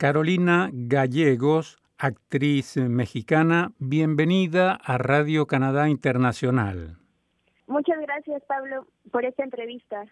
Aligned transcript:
Carolina 0.00 0.70
Gallegos, 0.72 1.76
actriz 1.98 2.78
mexicana, 2.78 3.72
bienvenida 3.78 4.72
a 4.82 4.96
Radio 4.96 5.46
Canadá 5.46 5.90
Internacional. 5.90 6.96
Muchas 7.66 8.00
gracias, 8.00 8.42
Pablo, 8.44 8.86
por 9.12 9.26
esta 9.26 9.44
entrevista. 9.44 10.04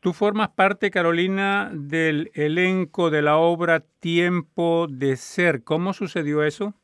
Tú 0.00 0.12
formas 0.12 0.48
parte, 0.48 0.90
Carolina, 0.90 1.70
del 1.72 2.32
elenco 2.34 3.08
de 3.08 3.22
la 3.22 3.36
obra 3.36 3.84
Tiempo 4.00 4.88
de 4.90 5.14
Ser. 5.14 5.62
¿Cómo 5.62 5.92
sucedió 5.92 6.42
eso? 6.42 6.74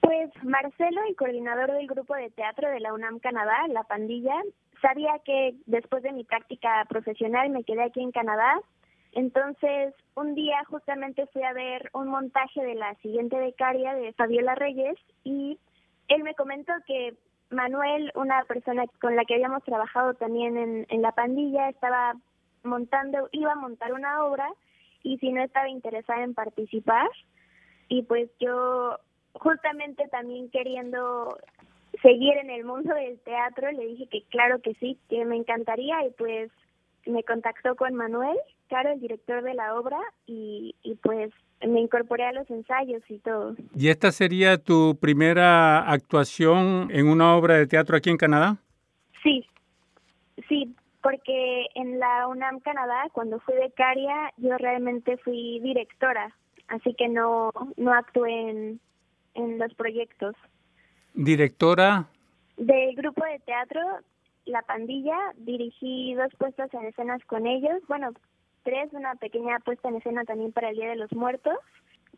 Pues 0.00 0.28
Marcelo, 0.42 1.02
el 1.08 1.14
coordinador 1.14 1.70
del 1.70 1.86
grupo 1.86 2.16
de 2.16 2.30
teatro 2.30 2.68
de 2.68 2.80
la 2.80 2.92
UNAM 2.94 3.20
Canadá, 3.20 3.68
La 3.68 3.84
Pandilla, 3.84 4.34
sabía 4.80 5.20
que 5.24 5.54
después 5.66 6.02
de 6.02 6.10
mi 6.10 6.24
práctica 6.24 6.84
profesional 6.88 7.50
me 7.50 7.62
quedé 7.62 7.84
aquí 7.84 8.00
en 8.00 8.10
Canadá 8.10 8.60
entonces, 9.12 9.94
un 10.14 10.34
día 10.34 10.64
justamente 10.68 11.26
fui 11.26 11.42
a 11.42 11.52
ver 11.52 11.90
un 11.92 12.08
montaje 12.08 12.62
de 12.62 12.74
la 12.74 12.94
siguiente 12.96 13.38
becaria 13.38 13.94
de 13.94 14.12
Fabiola 14.14 14.54
Reyes 14.54 14.98
y 15.22 15.58
él 16.08 16.22
me 16.22 16.34
comentó 16.34 16.72
que 16.86 17.14
Manuel, 17.50 18.10
una 18.14 18.42
persona 18.44 18.84
con 19.00 19.14
la 19.14 19.24
que 19.24 19.34
habíamos 19.34 19.62
trabajado 19.64 20.14
también 20.14 20.56
en, 20.56 20.86
en 20.88 21.02
la 21.02 21.12
pandilla, 21.12 21.68
estaba 21.68 22.14
montando, 22.62 23.28
iba 23.32 23.52
a 23.52 23.56
montar 23.56 23.92
una 23.92 24.24
obra 24.24 24.48
y 25.02 25.18
si 25.18 25.30
no 25.30 25.42
estaba 25.42 25.68
interesada 25.68 26.22
en 26.24 26.34
participar. 26.34 27.08
Y 27.88 28.04
pues 28.04 28.30
yo 28.40 28.98
justamente 29.34 30.08
también 30.08 30.50
queriendo 30.50 31.36
seguir 32.00 32.38
en 32.38 32.48
el 32.48 32.64
mundo 32.64 32.94
del 32.94 33.20
teatro, 33.20 33.70
le 33.72 33.86
dije 33.86 34.06
que 34.06 34.22
claro 34.30 34.60
que 34.62 34.72
sí, 34.74 34.98
que 35.10 35.24
me 35.26 35.36
encantaría 35.36 36.06
y 36.06 36.10
pues 36.12 36.50
me 37.06 37.22
contactó 37.24 37.76
con 37.76 37.94
Manuel 37.94 38.36
Caro, 38.68 38.90
el 38.90 39.00
director 39.00 39.42
de 39.42 39.54
la 39.54 39.74
obra, 39.74 39.98
y, 40.26 40.74
y 40.82 40.94
pues 40.96 41.30
me 41.66 41.80
incorporé 41.80 42.24
a 42.24 42.32
los 42.32 42.50
ensayos 42.50 43.02
y 43.08 43.18
todo. 43.18 43.54
¿Y 43.74 43.88
esta 43.88 44.10
sería 44.12 44.58
tu 44.58 44.96
primera 44.98 45.90
actuación 45.90 46.88
en 46.90 47.08
una 47.08 47.36
obra 47.36 47.56
de 47.56 47.66
teatro 47.66 47.96
aquí 47.96 48.10
en 48.10 48.16
Canadá? 48.16 48.56
Sí, 49.22 49.46
sí, 50.48 50.74
porque 51.02 51.66
en 51.74 51.98
la 51.98 52.26
UNAM 52.28 52.60
Canadá, 52.60 53.08
cuando 53.12 53.40
fui 53.40 53.54
becaria, 53.54 54.32
yo 54.38 54.56
realmente 54.56 55.16
fui 55.18 55.60
directora, 55.60 56.34
así 56.68 56.94
que 56.94 57.08
no, 57.08 57.52
no 57.76 57.92
actué 57.92 58.50
en, 58.50 58.80
en 59.34 59.58
los 59.58 59.74
proyectos. 59.74 60.34
¿Directora? 61.14 62.06
Del 62.56 62.94
grupo 62.94 63.24
de 63.24 63.38
teatro 63.40 63.80
la 64.44 64.62
Pandilla, 64.62 65.16
dirigí 65.36 66.14
dos 66.14 66.32
puestas 66.38 66.72
en 66.74 66.86
escenas 66.86 67.24
con 67.26 67.46
ellos, 67.46 67.80
bueno, 67.88 68.12
tres, 68.64 68.92
una 68.92 69.14
pequeña 69.14 69.58
puesta 69.60 69.88
en 69.88 69.96
escena 69.96 70.24
también 70.24 70.52
para 70.52 70.70
el 70.70 70.76
Día 70.76 70.90
de 70.90 70.96
los 70.96 71.12
Muertos, 71.12 71.56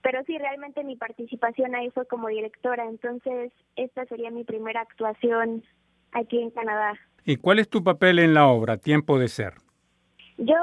pero 0.03 0.23
sí, 0.25 0.37
realmente 0.39 0.85
mi 0.85 0.97
participación 0.97 1.75
ahí 1.75 1.91
fue 1.91 2.07
como 2.07 2.29
directora, 2.29 2.85
entonces 2.87 3.53
esta 3.77 4.05
sería 4.07 4.31
mi 4.31 4.45
primera 4.45 4.81
actuación 4.81 5.63
aquí 6.13 6.41
en 6.41 6.51
Canadá. 6.51 6.95
¿Y 7.25 7.37
cuál 7.37 7.59
es 7.59 7.69
tu 7.69 7.83
papel 7.83 8.19
en 8.19 8.35
la 8.35 8.47
obra, 8.47 8.77
Tiempo 8.77 9.19
de 9.19 9.29
Ser? 9.29 9.55
Yo 10.37 10.57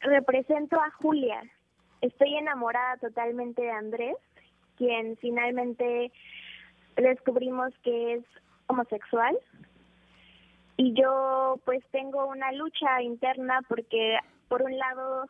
represento 0.00 0.80
a 0.80 0.90
Julia, 0.90 1.42
estoy 2.00 2.34
enamorada 2.36 2.96
totalmente 2.96 3.62
de 3.62 3.70
Andrés, 3.70 4.16
quien 4.76 5.16
finalmente 5.18 6.12
descubrimos 6.96 7.72
que 7.82 8.14
es 8.14 8.24
homosexual 8.68 9.36
y 10.76 10.94
yo 10.94 11.60
pues 11.64 11.84
tengo 11.90 12.26
una 12.26 12.52
lucha 12.52 13.02
interna 13.02 13.60
porque 13.68 14.18
por 14.48 14.62
un 14.62 14.76
lado 14.76 15.26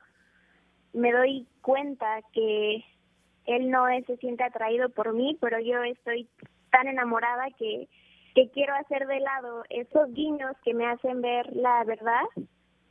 me 0.93 1.13
doy 1.13 1.47
cuenta 1.61 2.21
que 2.33 2.85
él 3.47 3.71
no 3.71 3.87
se 4.07 4.17
siente 4.19 4.45
atraído 4.45 4.89
por 4.91 5.13
mí, 5.15 5.37
pero 5.41 5.59
yo 5.59 5.83
estoy 5.83 6.29
tan 6.71 6.87
enamorada 6.87 7.49
que, 7.59 7.89
que 8.35 8.51
quiero 8.51 8.75
hacer 8.75 9.07
de 9.07 9.21
lado 9.21 9.65
esos 9.69 10.13
guiños 10.13 10.57
que 10.65 10.75
me 10.75 10.87
hacen 10.87 11.21
ver 11.23 11.55
la 11.55 11.83
verdad, 11.85 12.25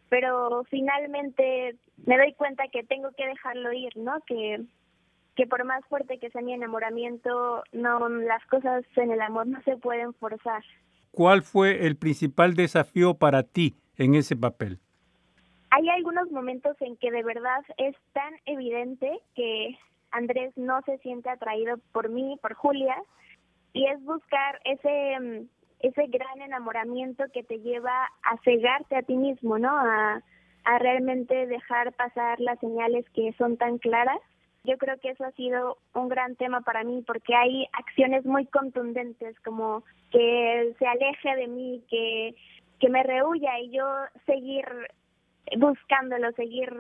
pero 0.10 0.64
finalmente 0.70 1.76
me 2.06 2.18
doy 2.18 2.34
cuenta 2.34 2.68
que 2.68 2.84
tengo 2.84 3.12
que 3.12 3.28
dejarlo 3.28 3.72
ir, 3.72 3.96
¿no? 3.96 4.20
Que 4.22 4.62
que 5.36 5.48
por 5.48 5.64
más 5.64 5.84
fuerte 5.86 6.20
que 6.20 6.30
sea 6.30 6.42
mi 6.42 6.54
enamoramiento, 6.54 7.64
no 7.72 8.10
las 8.10 8.46
cosas 8.48 8.84
en 8.96 9.12
el 9.12 9.22
amor 9.22 9.48
no 9.48 9.62
se 9.64 9.78
pueden 9.78 10.14
forzar. 10.14 10.64
¿Cuál 11.12 11.44
fue 11.44 11.86
el 11.86 11.98
principal 11.98 12.56
desafío 12.56 13.16
para 13.16 13.44
ti 13.44 13.76
en 13.98 14.16
ese 14.16 14.36
papel? 14.36 14.80
Hay 15.70 15.88
algunos 15.90 16.32
momentos 16.32 16.76
en 16.82 16.98
que 16.98 17.12
de 17.12 17.24
verdad 17.24 17.64
es 17.78 17.96
tan 18.14 18.34
evidente 18.46 19.20
que 19.36 19.78
Andrés 20.12 20.52
no 20.58 20.82
se 20.84 20.98
siente 21.00 21.30
atraído 21.30 21.78
por 21.92 22.10
mí, 22.10 22.38
por 22.42 22.54
Julia, 22.54 22.96
y 23.74 23.88
es 23.88 24.04
buscar 24.04 24.60
ese 24.66 25.20
mm, 25.20 25.48
ese 25.82 26.08
gran 26.08 26.42
enamoramiento 26.42 27.24
que 27.34 27.44
te 27.44 27.60
lleva 27.60 28.06
a 28.24 28.38
cegarte 28.44 28.96
a 28.96 29.02
ti 29.02 29.16
mismo, 29.16 29.58
¿no? 29.58 29.72
A, 29.72 30.22
a 30.64 30.80
realmente 30.80 31.48
dejar 31.48 31.94
pasar 31.94 32.40
las 32.40 32.60
señales 32.60 33.06
que 33.16 33.34
son 33.34 33.58
tan 33.58 33.80
claras 33.80 34.20
yo 34.64 34.78
creo 34.78 35.00
que 35.00 35.10
eso 35.10 35.26
ha 35.26 35.32
sido 35.32 35.78
un 35.94 36.10
gran 36.10 36.36
tema 36.36 36.62
para 36.62 36.84
mí 36.84 37.04
porque 37.06 37.36
hay 37.36 37.66
acciones 37.74 38.26
muy 38.26 38.46
contundentes 38.46 39.40
como 39.42 39.84
que 40.12 40.76
se 40.78 40.86
aleje 40.86 41.36
de 41.36 41.48
mí, 41.48 41.84
que, 41.90 42.36
que 42.80 42.90
me 42.90 43.04
rehuya 43.04 43.60
y 43.60 43.72
yo 43.72 43.88
seguir 44.26 44.66
buscándolo, 45.58 46.32
seguir 46.34 46.72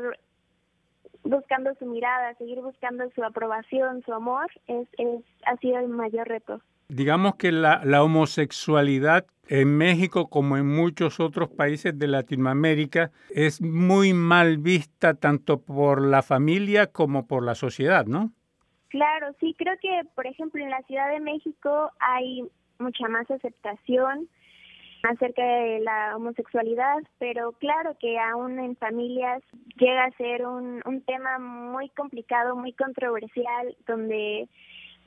buscando 1.23 1.73
su 1.75 1.85
mirada, 1.85 2.33
seguir 2.35 2.61
buscando 2.61 3.09
su 3.11 3.23
aprobación, 3.23 4.03
su 4.03 4.13
amor, 4.13 4.47
es, 4.67 4.87
es 4.97 5.23
ha 5.45 5.55
sido 5.57 5.79
el 5.79 5.87
mayor 5.87 6.27
reto 6.27 6.61
digamos 6.91 7.35
que 7.35 7.51
la, 7.51 7.81
la, 7.85 8.03
homosexualidad 8.03 9.25
en 9.47 9.77
México 9.77 10.29
como 10.29 10.57
en 10.57 10.67
muchos 10.67 11.21
otros 11.21 11.49
países 11.49 11.97
de 11.97 12.07
Latinoamérica 12.07 13.11
es 13.29 13.61
muy 13.61 14.13
mal 14.13 14.57
vista 14.57 15.13
tanto 15.13 15.61
por 15.61 16.01
la 16.01 16.21
familia 16.21 16.87
como 16.87 17.27
por 17.27 17.45
la 17.45 17.55
sociedad, 17.55 18.05
¿no? 18.05 18.31
Claro, 18.89 19.33
sí, 19.39 19.55
creo 19.57 19.75
que 19.81 20.01
por 20.15 20.27
ejemplo 20.27 20.61
en 20.61 20.69
la 20.69 20.81
Ciudad 20.83 21.09
de 21.11 21.21
México 21.21 21.91
hay 21.99 22.43
mucha 22.77 23.07
más 23.07 23.29
aceptación 23.31 24.27
acerca 25.03 25.43
de 25.43 25.79
la 25.79 26.17
homosexualidad, 26.17 26.97
pero 27.19 27.53
claro 27.53 27.95
que 27.99 28.19
aún 28.19 28.59
en 28.59 28.75
familias 28.75 29.41
llega 29.77 30.03
a 30.03 30.17
ser 30.17 30.45
un, 30.45 30.81
un 30.85 31.01
tema 31.03 31.39
muy 31.39 31.89
complicado, 31.89 32.55
muy 32.57 32.73
controversial, 32.73 33.75
donde 33.87 34.49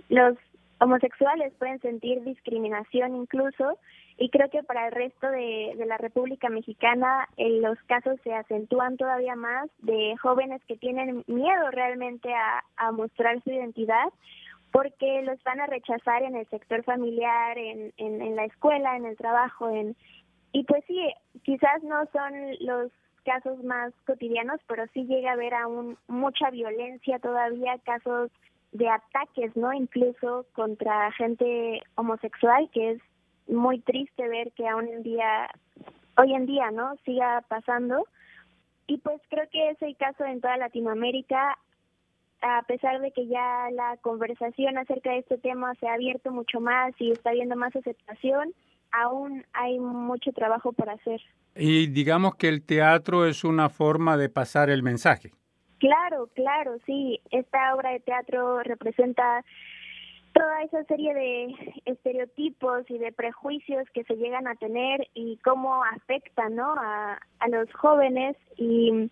los 0.08 0.36
homosexuales 0.80 1.52
pueden 1.58 1.80
sentir 1.80 2.22
discriminación 2.22 3.16
incluso 3.16 3.78
y 4.16 4.30
creo 4.30 4.48
que 4.50 4.62
para 4.62 4.86
el 4.86 4.92
resto 4.92 5.28
de, 5.28 5.74
la 5.86 5.98
República 5.98 6.48
Mexicana 6.48 7.28
eh, 7.36 7.60
los 7.60 7.78
casos 7.82 8.18
se 8.22 8.32
acentúan 8.32 8.96
todavía 8.96 9.34
más 9.36 9.68
de 9.78 10.16
jóvenes 10.20 10.62
que 10.66 10.76
tienen 10.76 11.24
miedo 11.26 11.70
realmente 11.70 12.32
a, 12.32 12.64
a 12.76 12.92
mostrar 12.92 13.42
su 13.42 13.50
identidad 13.50 14.06
porque 14.72 15.22
los 15.22 15.42
van 15.44 15.60
a 15.60 15.66
rechazar 15.66 16.24
en 16.24 16.34
el 16.34 16.48
sector 16.48 16.82
familiar, 16.82 17.56
en, 17.56 17.92
en, 17.96 18.20
en 18.20 18.34
la 18.34 18.44
escuela, 18.44 18.96
en 18.96 19.06
el 19.06 19.16
trabajo, 19.16 19.70
en 19.70 19.96
y 20.54 20.62
pues 20.64 20.84
sí, 20.86 21.12
quizás 21.42 21.82
no 21.82 22.06
son 22.12 22.32
los 22.60 22.92
casos 23.24 23.62
más 23.64 23.92
cotidianos, 24.06 24.60
pero 24.68 24.84
sí 24.94 25.04
llega 25.04 25.30
a 25.30 25.32
haber 25.32 25.52
aún 25.52 25.98
mucha 26.06 26.50
violencia 26.50 27.18
todavía, 27.18 27.76
casos 27.84 28.30
de 28.74 28.88
ataques, 28.88 29.56
¿no? 29.56 29.72
Incluso 29.72 30.46
contra 30.52 31.10
gente 31.12 31.80
homosexual, 31.94 32.68
que 32.72 32.90
es 32.92 33.02
muy 33.46 33.80
triste 33.80 34.28
ver 34.28 34.52
que 34.52 34.68
aún 34.68 34.88
en 34.88 35.02
día, 35.02 35.48
hoy 36.18 36.34
en 36.34 36.44
día, 36.44 36.70
¿no? 36.72 36.96
Siga 37.04 37.42
pasando. 37.48 38.04
Y 38.88 38.98
pues 38.98 39.22
creo 39.30 39.48
que 39.50 39.70
es 39.70 39.80
el 39.80 39.96
caso 39.96 40.24
en 40.24 40.40
toda 40.40 40.56
Latinoamérica, 40.56 41.56
a 42.42 42.62
pesar 42.62 43.00
de 43.00 43.12
que 43.12 43.28
ya 43.28 43.70
la 43.72 43.96
conversación 43.98 44.76
acerca 44.76 45.10
de 45.12 45.18
este 45.18 45.38
tema 45.38 45.74
se 45.76 45.86
ha 45.86 45.94
abierto 45.94 46.32
mucho 46.32 46.60
más 46.60 46.92
y 46.98 47.12
está 47.12 47.30
habiendo 47.30 47.56
más 47.56 47.74
aceptación, 47.76 48.52
aún 48.90 49.44
hay 49.52 49.78
mucho 49.78 50.32
trabajo 50.32 50.72
por 50.72 50.90
hacer. 50.90 51.22
Y 51.54 51.86
digamos 51.86 52.34
que 52.34 52.48
el 52.48 52.66
teatro 52.66 53.24
es 53.24 53.44
una 53.44 53.68
forma 53.68 54.16
de 54.16 54.28
pasar 54.28 54.68
el 54.68 54.82
mensaje. 54.82 55.32
Claro, 55.78 56.28
claro, 56.34 56.78
sí. 56.86 57.20
Esta 57.30 57.74
obra 57.74 57.90
de 57.90 58.00
teatro 58.00 58.62
representa 58.62 59.44
toda 60.32 60.62
esa 60.62 60.82
serie 60.84 61.14
de 61.14 61.54
estereotipos 61.84 62.90
y 62.90 62.98
de 62.98 63.12
prejuicios 63.12 63.88
que 63.90 64.04
se 64.04 64.16
llegan 64.16 64.48
a 64.48 64.56
tener 64.56 65.06
y 65.14 65.38
cómo 65.44 65.84
afectan 65.84 66.56
¿no? 66.56 66.74
a, 66.74 67.20
a 67.38 67.48
los 67.48 67.72
jóvenes 67.72 68.36
y 68.56 69.10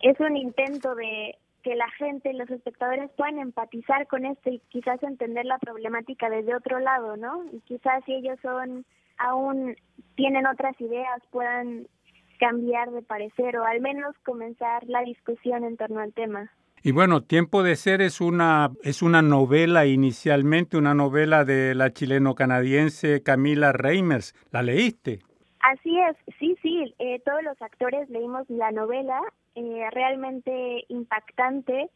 es 0.00 0.18
un 0.20 0.36
intento 0.36 0.94
de 0.94 1.36
que 1.62 1.74
la 1.74 1.90
gente, 1.90 2.32
los 2.32 2.48
espectadores 2.50 3.10
puedan 3.16 3.38
empatizar 3.38 4.06
con 4.06 4.24
esto 4.24 4.50
y 4.50 4.60
quizás 4.70 5.02
entender 5.02 5.44
la 5.44 5.58
problemática 5.58 6.30
desde 6.30 6.54
otro 6.54 6.78
lado, 6.78 7.16
¿no? 7.16 7.44
Y 7.52 7.60
quizás 7.60 8.02
si 8.04 8.14
ellos 8.14 8.38
son 8.40 8.86
aún 9.18 9.76
tienen 10.14 10.46
otras 10.46 10.80
ideas 10.80 11.20
puedan 11.30 11.86
cambiar 12.40 12.90
de 12.90 13.02
parecer 13.02 13.56
o 13.58 13.64
al 13.64 13.80
menos 13.80 14.16
comenzar 14.24 14.82
la 14.88 15.02
discusión 15.02 15.62
en 15.62 15.76
torno 15.76 16.00
al 16.00 16.12
tema. 16.14 16.50
Y 16.82 16.92
bueno, 16.92 17.22
Tiempo 17.22 17.62
de 17.62 17.76
Ser 17.76 18.00
es 18.00 18.22
una, 18.22 18.70
es 18.82 19.02
una 19.02 19.20
novela 19.20 19.84
inicialmente, 19.84 20.78
una 20.78 20.94
novela 20.94 21.44
de 21.44 21.74
la 21.74 21.92
chileno-canadiense 21.92 23.22
Camila 23.22 23.72
Reimers. 23.72 24.34
¿La 24.50 24.62
leíste? 24.62 25.18
Así 25.60 26.00
es, 26.00 26.16
sí, 26.38 26.56
sí, 26.62 26.94
eh, 26.98 27.20
todos 27.22 27.42
los 27.42 27.60
actores 27.60 28.08
leímos 28.08 28.48
la 28.48 28.72
novela, 28.72 29.20
eh, 29.54 29.84
realmente 29.92 30.84
impactante. 30.88 31.90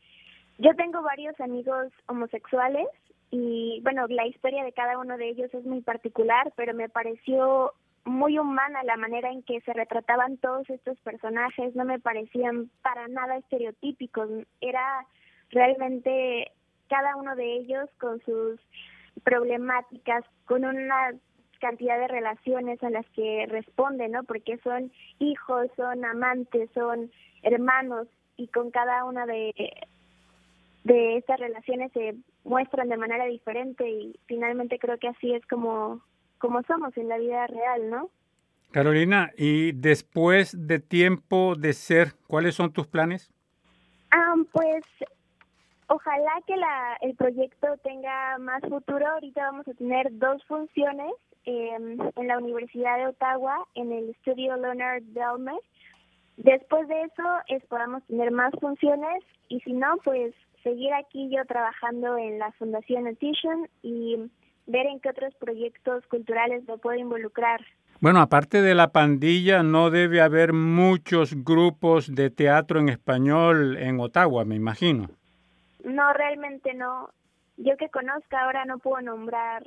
Yo 0.59 0.75
tengo 0.77 1.01
varios 1.03 1.41
amigos 1.41 1.87
homosexuales 2.07 2.87
y 3.31 3.81
bueno, 3.83 4.07
la 4.09 4.27
historia 4.27 4.63
de 4.65 4.73
cada 4.73 4.99
uno 4.99 5.17
de 5.17 5.31
ellos 5.31 5.53
es 5.55 5.65
muy 5.65 5.81
particular, 5.81 6.53
pero 6.57 6.75
me 6.75 6.91
pareció 6.91 7.73
muy 8.05 8.39
humana 8.39 8.83
la 8.85 8.97
manera 8.97 9.31
en 9.31 9.43
que 9.43 9.61
se 9.63 9.73
retrataban 9.73 10.37
todos 10.37 10.69
estos 10.69 10.99
personajes, 11.01 11.75
no 11.75 11.85
me 11.85 11.99
parecían 11.99 12.71
para 12.83 13.09
nada 13.09 13.37
estereotípicos, 13.39 14.29
era 14.61 15.07
realmente 15.51 16.53
cada 16.89 17.17
uno 17.17 17.35
de 17.35 17.57
ellos 17.57 17.89
con 17.99 18.21
sus 18.23 18.61
problemáticas, 19.23 20.25
con 20.45 20.65
una 20.65 21.15
cantidad 21.61 21.99
de 21.99 22.09
relaciones 22.09 22.83
a 22.83 22.91
las 22.91 23.09
que 23.11 23.47
responden, 23.49 24.13
¿no? 24.13 24.25
Porque 24.25 24.59
son 24.59 24.93
hijos, 25.19 25.69
son 25.77 26.05
amantes, 26.05 26.69
son 26.75 27.11
hermanos 27.43 28.07
y 28.37 28.49
con 28.49 28.71
cada 28.71 29.05
una 29.05 29.25
de 29.25 29.53
de 30.85 31.17
estas 31.17 31.41
relaciones 31.41 31.91
se 31.93 32.15
muestran 32.45 32.91
de 32.91 32.99
manera 32.99 33.25
diferente 33.25 33.89
y 33.89 34.21
finalmente 34.27 34.79
creo 34.79 34.99
que 34.99 35.09
así 35.09 35.33
es 35.33 35.45
como 35.47 36.03
como 36.45 36.63
somos 36.65 36.95
en 36.99 37.09
la 37.09 37.17
vida 37.17 37.47
real, 37.47 37.89
¿no? 37.89 38.11
Carolina, 38.71 39.33
y 39.39 39.73
después 39.73 40.55
de 40.69 40.79
tiempo 40.79 41.55
de 41.55 41.73
ser, 41.73 42.17
¿cuáles 42.27 42.55
son 42.55 42.71
tus 42.71 42.87
planes? 42.87 43.33
Ah, 44.11 44.35
pues 44.53 44.85
ojalá 45.87 46.33
que 46.47 46.55
la, 46.59 46.99
el 47.01 47.17
proyecto 47.17 47.67
tenga 47.83 48.37
más 48.41 48.61
futuro. 48.61 49.09
Ahorita 49.09 49.41
vamos 49.41 49.67
a 49.69 49.73
tener 49.73 50.09
dos 50.19 50.45
funciones 50.45 51.15
em, 51.47 51.97
en 52.15 52.29
la 52.29 52.37
Universidad 52.37 52.99
de 52.99 53.07
Ottawa, 53.07 53.67
en 53.75 53.91
el 53.91 54.11
estudio 54.11 54.55
Leonard 54.59 55.03
Belmer. 55.15 55.59
Después 56.37 56.87
de 56.89 57.05
eso, 57.05 57.23
es, 57.49 57.65
podamos 57.69 58.05
tener 58.05 58.31
más 58.33 58.53
funciones 58.61 59.25
y 59.49 59.61
si 59.61 59.73
no, 59.73 59.97
pues 60.05 60.35
seguir 60.63 60.93
aquí 60.93 61.31
yo 61.35 61.43
trabajando 61.47 62.19
en 62.19 62.39
la 62.39 62.53
Fundación 62.53 63.07
Audition 63.07 63.67
y 63.83 64.31
ver 64.67 64.87
en 64.87 65.01
qué 65.01 65.11
otros 65.11 65.35
proyectos 65.35 66.07
culturales 66.07 66.67
me 66.67 66.79
puedo 66.79 66.99
involucrar. 66.99 67.61
Bueno, 68.01 68.21
aparte 68.21 68.61
de 68.61 68.75
la 68.75 68.93
pandilla, 68.93 69.63
no 69.63 69.91
debe 69.91 70.21
haber 70.21 70.53
muchos 70.53 71.45
grupos 71.45 72.15
de 72.15 72.31
teatro 72.31 72.81
en 72.81 72.89
español 72.89 73.77
en 73.79 74.01
Ottawa, 74.01 74.45
me 74.45 74.57
imagino. 74.57 75.09
No, 75.85 76.13
realmente 76.13 76.75
no. 76.75 77.11
Yo 77.57 77.77
que 77.77 77.89
conozca 77.89 78.43
ahora 78.43 78.65
no 78.65 78.79
puedo 78.79 79.01
nombrar 79.01 79.63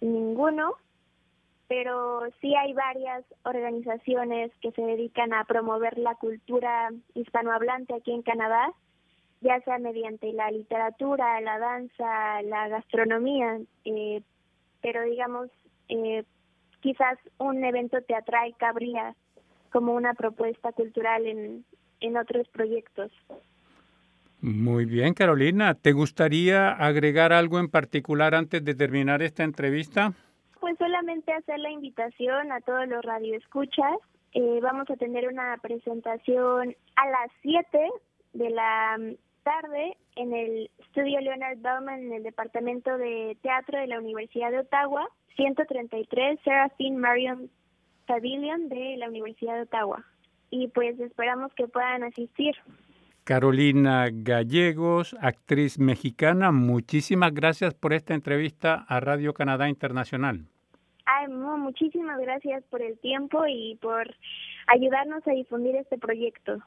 ninguno, 0.00 0.74
pero 1.68 2.22
sí 2.40 2.54
hay 2.54 2.72
varias 2.72 3.24
organizaciones 3.44 4.52
que 4.62 4.72
se 4.72 4.82
dedican 4.82 5.34
a 5.34 5.44
promover 5.44 5.98
la 5.98 6.14
cultura 6.14 6.90
hispanohablante 7.14 7.94
aquí 7.94 8.12
en 8.12 8.22
Canadá, 8.22 8.72
ya 9.40 9.60
sea 9.60 9.78
mediante 9.78 10.32
la 10.32 10.50
literatura, 10.50 11.40
la 11.40 11.58
danza, 11.58 12.42
la 12.42 12.68
gastronomía, 12.68 13.58
eh, 13.84 14.22
pero 14.82 15.02
digamos, 15.02 15.48
eh, 15.88 16.24
quizás 16.80 17.18
un 17.38 17.64
evento 17.64 18.00
teatral 18.02 18.54
cabría 18.56 19.14
como 19.70 19.94
una 19.94 20.14
propuesta 20.14 20.72
cultural 20.72 21.26
en, 21.26 21.64
en 22.00 22.16
otros 22.16 22.48
proyectos. 22.48 23.10
Muy 24.40 24.84
bien, 24.84 25.14
Carolina. 25.14 25.74
¿Te 25.74 25.92
gustaría 25.92 26.70
agregar 26.70 27.32
algo 27.32 27.58
en 27.58 27.68
particular 27.68 28.34
antes 28.34 28.64
de 28.64 28.74
terminar 28.74 29.22
esta 29.22 29.42
entrevista? 29.44 30.12
Pues 30.60 30.76
solamente 30.78 31.32
hacer 31.32 31.58
la 31.58 31.70
invitación 31.70 32.52
a 32.52 32.60
todos 32.60 32.86
los 32.86 33.04
radioescuchas. 33.04 33.96
Eh, 34.32 34.60
vamos 34.62 34.88
a 34.90 34.96
tener 34.96 35.26
una 35.28 35.56
presentación 35.62 36.76
a 36.96 37.06
las 37.08 37.30
7 37.42 37.90
de 38.34 38.50
la 38.50 38.98
tarde 39.46 39.96
en 40.16 40.34
el 40.34 40.70
estudio 40.78 41.20
Leonard 41.20 41.58
Bauman 41.58 42.00
en 42.00 42.12
el 42.14 42.22
Departamento 42.24 42.98
de 42.98 43.38
Teatro 43.42 43.78
de 43.78 43.86
la 43.86 44.00
Universidad 44.00 44.50
de 44.50 44.58
Ottawa, 44.58 45.08
133 45.36 46.40
Seraphine 46.42 46.98
Marion 46.98 47.48
Pavilion 48.08 48.68
de 48.68 48.96
la 48.96 49.08
Universidad 49.08 49.54
de 49.54 49.62
Ottawa. 49.62 50.04
Y 50.50 50.66
pues 50.68 50.98
esperamos 50.98 51.54
que 51.54 51.68
puedan 51.68 52.02
asistir. 52.02 52.56
Carolina 53.22 54.08
Gallegos, 54.12 55.16
actriz 55.20 55.78
mexicana, 55.78 56.50
muchísimas 56.50 57.32
gracias 57.32 57.72
por 57.72 57.92
esta 57.92 58.14
entrevista 58.14 58.84
a 58.88 58.98
Radio 58.98 59.32
Canadá 59.32 59.68
Internacional. 59.68 60.46
Ay, 61.04 61.28
muchísimas 61.28 62.18
gracias 62.18 62.64
por 62.64 62.82
el 62.82 62.98
tiempo 62.98 63.46
y 63.46 63.78
por 63.80 64.12
ayudarnos 64.66 65.24
a 65.28 65.30
difundir 65.30 65.76
este 65.76 65.98
proyecto. 65.98 66.60